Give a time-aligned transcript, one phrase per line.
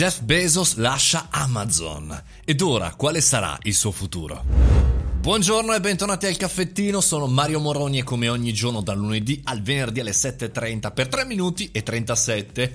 [0.00, 2.22] Jeff Bezos lascia Amazon.
[2.46, 4.99] Ed ora quale sarà il suo futuro?
[5.20, 9.60] Buongiorno e bentornati al caffettino, sono Mario Moroni e come ogni giorno dal lunedì al
[9.60, 12.74] venerdì alle 7.30 per 3 minuti e 37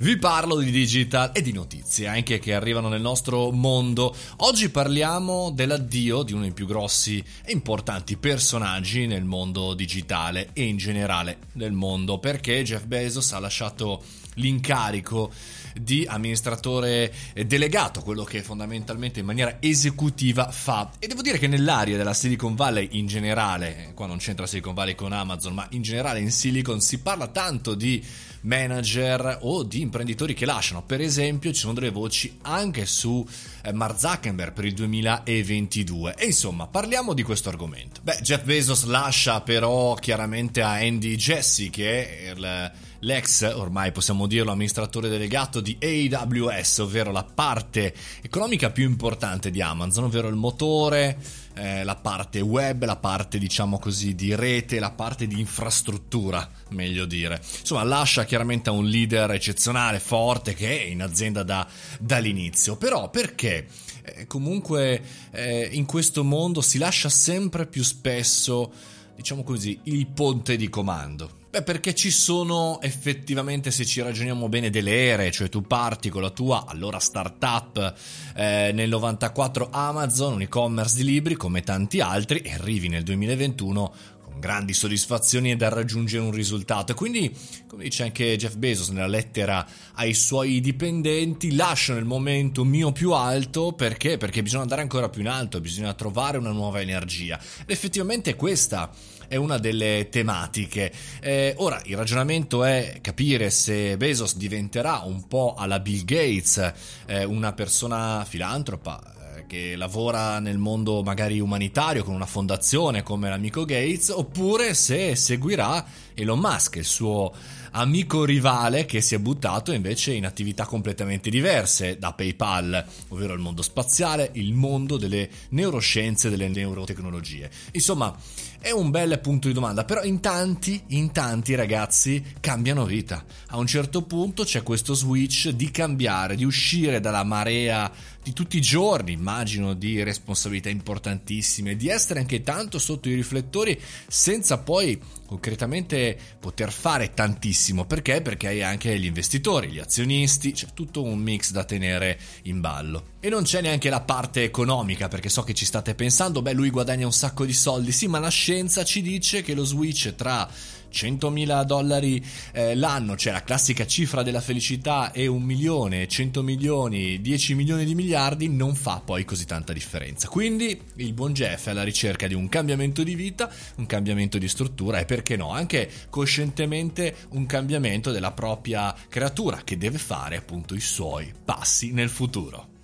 [0.00, 4.14] vi parlo di digital e di notizie anche che arrivano nel nostro mondo.
[4.36, 10.64] Oggi parliamo dell'addio di uno dei più grossi e importanti personaggi nel mondo digitale e
[10.64, 14.02] in generale nel mondo perché Jeff Bezos ha lasciato
[14.36, 15.32] l'incarico
[15.80, 17.12] di amministratore
[17.46, 20.90] delegato, quello che fondamentalmente in maniera esecutiva fa.
[20.98, 24.94] E devo dire che nell'area della Silicon Valley in generale, qua non c'entra Silicon Valley
[24.94, 28.04] con Amazon, ma in generale in Silicon si parla tanto di
[28.46, 30.82] manager o di imprenditori che lasciano.
[30.82, 33.26] Per esempio, ci sono delle voci anche su
[33.62, 36.14] eh, Mark Zuckerberg per il 2022.
[36.16, 38.00] E insomma, parliamo di questo argomento.
[38.02, 44.26] Beh, Jeff Bezos lascia però chiaramente a Andy Jesse, che è il l'ex, ormai possiamo
[44.26, 50.34] dirlo, amministratore delegato di AWS, ovvero la parte economica più importante di Amazon, ovvero il
[50.34, 51.18] motore,
[51.54, 57.04] eh, la parte web, la parte diciamo così di rete, la parte di infrastruttura, meglio
[57.04, 57.40] dire.
[57.60, 61.66] Insomma, lascia chiaramente a un leader eccezionale, forte, che è in azienda da,
[61.98, 62.76] dall'inizio.
[62.76, 63.66] Però perché?
[64.02, 68.72] Eh, comunque eh, in questo mondo si lascia sempre più spesso,
[69.14, 74.68] diciamo così, il ponte di comando Beh, perché ci sono effettivamente, se ci ragioniamo bene,
[74.68, 77.94] delle ere, cioè tu parti con la tua allora startup
[78.34, 83.94] eh, nel 94 Amazon, un e-commerce di libri come tanti altri, e arrivi nel 2021
[84.15, 86.92] con grandi soddisfazioni e da raggiungere un risultato.
[86.92, 87.34] E quindi,
[87.66, 93.12] come dice anche Jeff Bezos nella lettera ai suoi dipendenti, lasciano il momento mio più
[93.12, 94.16] alto perché?
[94.16, 97.38] Perché bisogna andare ancora più in alto, bisogna trovare una nuova energia.
[97.60, 98.90] Ed effettivamente questa
[99.28, 100.92] è una delle tematiche.
[101.20, 106.72] Eh, ora, il ragionamento è capire se Bezos diventerà un po' alla Bill Gates,
[107.06, 109.14] eh, una persona filantropa
[109.46, 115.84] che lavora nel mondo magari umanitario con una fondazione come l'amico Gates, oppure se seguirà
[116.16, 117.32] Elon Musk, il suo
[117.72, 123.40] amico rivale che si è buttato invece in attività completamente diverse da PayPal, ovvero il
[123.40, 127.50] mondo spaziale, il mondo delle neuroscienze, delle neurotecnologie.
[127.72, 128.16] Insomma,
[128.58, 133.22] è un bel punto di domanda, però in tanti, in tanti ragazzi cambiano vita.
[133.48, 138.56] A un certo punto c'è questo switch di cambiare, di uscire dalla marea di tutti
[138.56, 145.00] i giorni, immagino, di responsabilità importantissime, di essere anche tanto sotto i riflettori senza poi
[145.26, 146.05] concretamente
[146.38, 147.86] poter fare tantissimo.
[147.86, 148.20] Perché?
[148.20, 153.14] Perché hai anche gli investitori, gli azionisti, c'è tutto un mix da tenere in ballo.
[153.26, 156.70] E non c'è neanche la parte economica, perché so che ci state pensando, beh lui
[156.70, 160.48] guadagna un sacco di soldi, sì, ma la scienza ci dice che lo switch tra
[160.92, 167.20] 100.000 dollari eh, l'anno, cioè la classica cifra della felicità e un milione, 100 milioni,
[167.20, 170.28] 10 milioni di miliardi non fa poi così tanta differenza.
[170.28, 174.46] Quindi il buon Jeff è alla ricerca di un cambiamento di vita, un cambiamento di
[174.46, 180.76] struttura e perché no, anche coscientemente un cambiamento della propria creatura che deve fare appunto
[180.76, 182.74] i suoi passi nel futuro.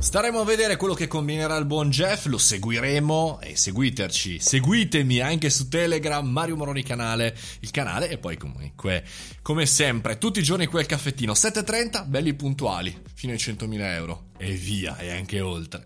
[0.00, 5.50] Staremo a vedere quello che combinerà il buon Jeff, lo seguiremo e seguiteci, seguitemi anche
[5.50, 9.04] su Telegram, Mario Moroni canale, il canale e poi comunque,
[9.42, 14.24] come sempre, tutti i giorni qui al caffettino, 7.30, belli puntuali, fino ai 100.000 euro
[14.38, 15.84] e via e anche oltre.